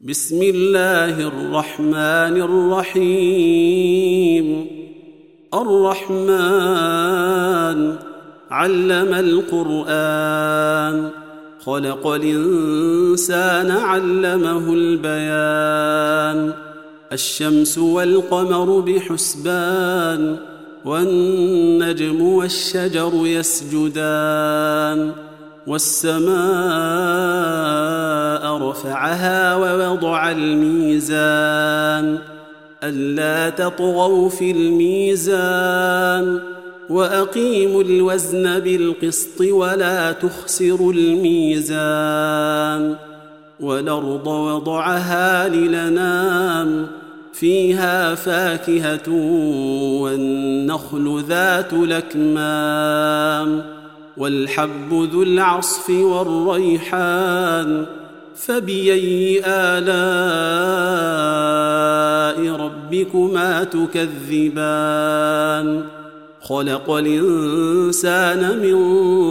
بسم 0.00 0.42
الله 0.42 1.28
الرحمن 1.28 2.36
الرحيم. 2.92 4.66
الرحمن 5.54 6.18
علم 8.50 9.14
القرآن 9.54 11.10
خلق 11.64 12.06
الإنسان 12.06 13.70
علمه 13.70 14.74
البيان. 14.74 16.52
الشمس 17.12 17.78
والقمر 17.78 18.80
بحسبان 18.80 20.36
والنجم 20.84 22.22
والشجر 22.22 23.12
يسجدان 23.14 25.12
والسماء 25.66 26.36
رفعها 28.44 29.54
ووضع 29.54 30.30
الميزان 30.30 32.18
ألا 32.84 33.50
تطغوا 33.50 34.28
في 34.28 34.50
الميزان 34.50 36.40
وأقيموا 36.90 37.82
الوزن 37.82 38.60
بالقسط 38.60 39.40
ولا 39.40 40.12
تخسروا 40.12 40.92
الميزان 40.92 42.96
والأرض 43.60 44.26
وضعها 44.26 45.48
للنام 45.48 46.86
فيها 47.32 48.14
فاكهة 48.14 49.10
والنخل 50.02 51.24
ذات 51.28 51.72
الأكمام 51.72 53.62
والحب 54.16 55.08
ذو 55.12 55.22
العصف 55.22 55.90
والريحان 55.90 57.86
فبأي 58.36 59.42
آلاء 59.46 59.96
ربكما 62.56 63.64
تكذبان؟ 63.64 64.76
خلق 66.42 66.90
الإنسان 66.90 68.58
من 68.58 68.76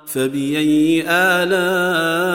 فبأي 0.06 1.04
آلاء 1.08 2.34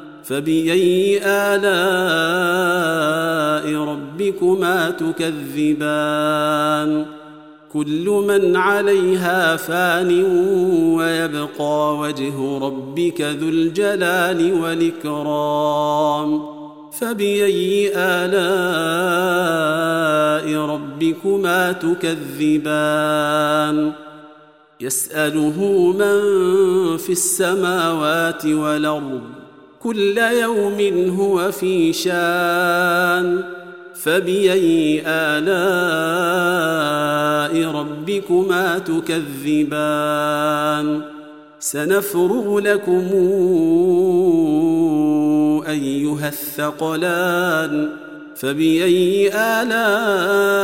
فبأي 0.23 1.21
آلاء 1.25 2.61
ربكما 3.83 4.89
تكذبان؟ 4.89 7.05
كل 7.73 8.23
من 8.27 8.55
عليها 8.55 9.55
فان 9.55 10.23
ويبقى 10.95 11.97
وجه 11.97 12.57
ربك 12.57 13.21
ذو 13.21 13.49
الجلال 13.49 14.61
والإكرام. 14.61 16.41
فبأي 16.91 17.91
آلاء 17.95 18.25
ربكما 20.65 21.71
تكذبان؟ 21.71 23.21
يسأله 24.81 25.93
من 25.99 26.17
في 26.97 27.11
السماوات 27.11 28.45
والأرض 28.45 29.21
كل 29.83 30.17
يوم 30.17 31.09
هو 31.19 31.51
في 31.51 31.93
شان 31.93 33.43
فبأي 33.95 35.03
آلاء 35.05 35.51
ربكما 37.71 38.79
تكذبان؟ 38.79 40.21
سنفرغ 41.59 42.59
لكم 42.59 43.07
أيها 45.67 46.27
الثقلان 46.27 47.89
فبأي 48.35 49.31
آلاء 49.35 50.57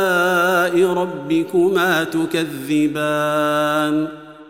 ربكما 0.92 2.04
تكذبان؟ 2.04 3.48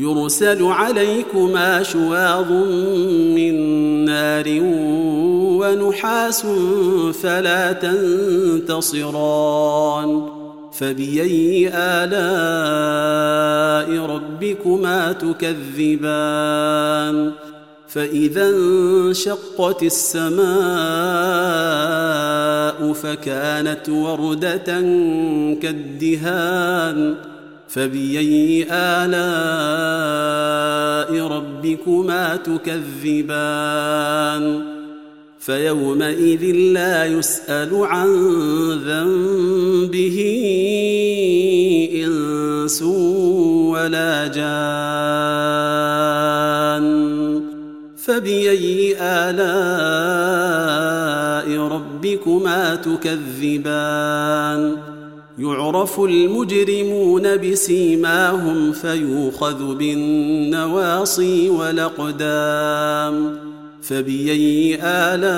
يرسل 0.00 0.62
عليكما 0.64 1.82
شواظ 1.82 2.52
من 3.36 3.54
نار 4.04 4.60
ونحاس 5.60 6.46
فلا 7.22 7.72
تنتصران 8.62 9.60
فبأي 10.72 11.70
آلاء 11.74 12.90
ربكما 14.06 15.12
تكذبان 15.12 16.50
فإذا 17.88 18.48
انشقت 18.48 19.82
السماء 19.82 20.40
فكانت 22.92 23.88
وردة 23.88 24.80
كالدهان 25.62 27.29
فبأي 27.72 28.66
آلاء 28.70 30.10
ربكما 31.26 32.36
تكذبان؟ 32.36 34.44
فيومئذ 35.38 36.54
لا 36.54 37.06
يسأل 37.06 37.74
عن 37.74 38.08
ذنبه 38.86 40.18
إنس 41.94 42.82
ولا 43.72 44.26
جان. 44.26 44.50
فبأي 47.96 48.96
آلاء 49.00 50.40
ربكما 51.60 52.74
تكذبان؟ 52.74 54.76
يعرف 55.38 56.00
المجرمون 56.00 57.36
بسيماهم 57.36 58.72
فيوخذ 58.72 59.74
بالنواصي 59.74 61.50
والأقدام. 61.50 63.38
فبأي 63.82 64.78
آلاء 64.82 65.34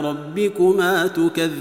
ربكما 0.00 1.06
تكذبان؟ 1.06 1.52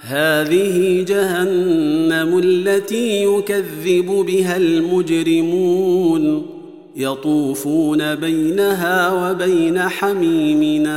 هذه 0.00 1.04
جهنم 1.08 2.40
التي 2.44 3.24
يكذب 3.24 4.06
بها 4.06 4.56
المجرمون. 4.56 6.46
يطوفون 6.96 8.14
بينها 8.14 9.30
وبين 9.30 9.78
حميمنا. 9.78 10.96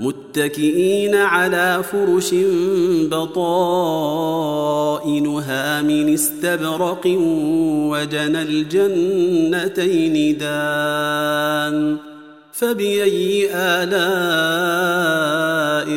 متكئين 0.00 1.14
على 1.14 1.82
فرش 1.92 2.34
بطائنها 3.10 3.42
من 5.82 6.14
استبرق 6.14 7.06
وجنى 7.90 8.42
الجنتين 8.42 10.38
دان. 10.38 11.96
فبأي 12.52 13.48
آلاء 13.52 13.94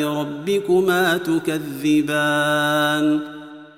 ربكما 0.08 1.18
تكذبان؟ 1.18 3.20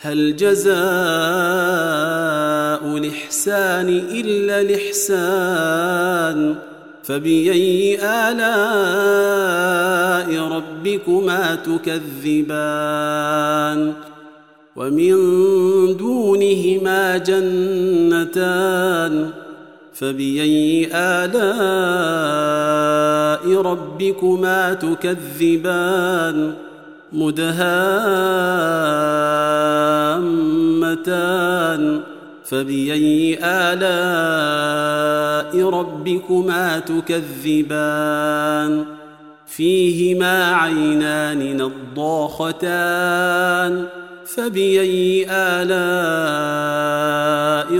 هل 0.00 0.36
جزاء 0.36 0.74
الإحسان 2.96 3.88
إلا 3.88 4.60
الإحسان؟ 4.60 6.54
فبأي 7.02 7.98
آلاء 8.02 8.38
ربكما 10.48 11.54
تكذبان؟ 11.54 12.72
ومن 14.76 15.16
دونهما 15.96 17.16
جنتان 17.16 19.30
فبأي 19.94 20.88
آلاء 20.94 21.44
ربكما 23.62 24.74
تكذبان 24.74 26.54
مدهامتان 27.12 27.54
فبأي 32.44 33.38
آلاء 33.44 34.64
ربكما 35.68 36.78
تكذبان 36.78 38.84
فيهما 39.46 40.54
عينان 40.54 41.56
نضاختان 41.96 43.86
فبأي 44.26 45.26
آلاء 45.30 45.86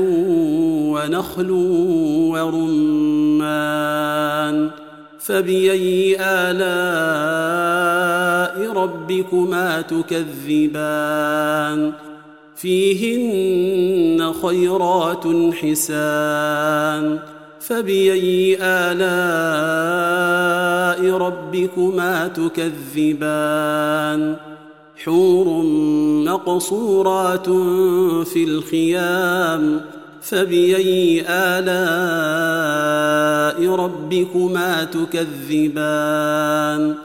ونخل 0.94 1.52
ورمان. 2.32 3.50
فبأي 5.20 6.18
آلاء 6.20 7.70
ربكما 8.74 9.82
تكذبان؟ 9.82 11.30
فيهن 12.56 14.34
خيرات 14.42 15.24
حسان. 15.54 17.20
فبأي 17.60 18.58
آلاء 18.62 20.00
ربكما 21.18 22.28
تكذبان؟ 22.28 24.36
حور 25.04 25.64
مقصورات 26.26 27.50
في 28.28 28.44
الخيام. 28.44 29.82
فبأي 30.22 31.26
آلاء 31.30 31.70
ربكما 33.76 34.84
تكذبان؟ 34.84 36.96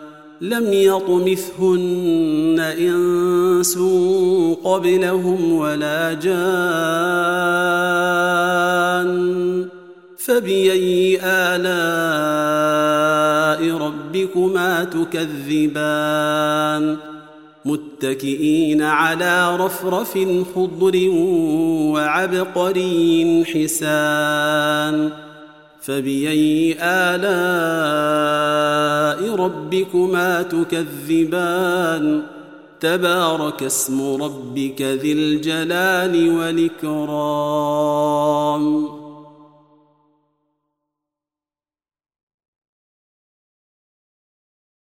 لم 0.40 0.72
يطمثهن 0.72 2.60
إنس 2.78 3.78
قبلهم 4.64 5.52
ولا 5.52 6.12
جان. 6.12 6.34
فبأي 10.26 11.18
آلاء 11.22 11.76
ربكما 13.76 14.84
تكذبان؟ 14.84 16.96
متكئين 17.64 18.82
على 18.82 19.56
رفرف 19.56 20.18
خضر 20.54 21.08
وعبقري 21.92 23.44
حسان. 23.44 25.10
فبأي 25.82 26.76
آلاء 26.80 27.24
ربكما 29.34 30.42
تكذبان؟ 30.42 32.22
تبارك 32.80 33.62
اسم 33.62 34.22
ربك 34.22 34.82
ذي 34.82 35.12
الجلال 35.12 36.38
والإكرام. 36.38 39.03